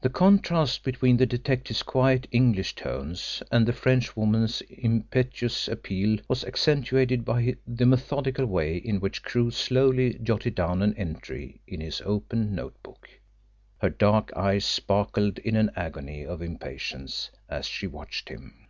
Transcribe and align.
The 0.00 0.10
contrast 0.10 0.82
between 0.82 1.16
the 1.16 1.26
detective's 1.26 1.84
quiet 1.84 2.26
English 2.32 2.74
tones 2.74 3.40
and 3.52 3.64
the 3.68 3.72
Frenchwoman's 3.72 4.62
impetuous 4.62 5.68
appeal 5.68 6.18
was 6.26 6.42
accentuated 6.42 7.24
by 7.24 7.54
the 7.64 7.86
methodical 7.86 8.46
way 8.46 8.76
in 8.78 8.98
which 8.98 9.22
Crewe 9.22 9.52
slowly 9.52 10.14
jotted 10.20 10.56
down 10.56 10.82
an 10.82 10.92
entry 10.96 11.60
in 11.68 11.80
his 11.80 12.00
open 12.00 12.56
notebook. 12.56 13.08
Her 13.78 13.90
dark 13.90 14.32
eyes 14.34 14.64
sparkled 14.64 15.38
in 15.38 15.54
an 15.54 15.70
agony 15.76 16.26
of 16.26 16.42
impatience 16.42 17.30
as 17.48 17.64
she 17.66 17.86
watched 17.86 18.30
him. 18.30 18.66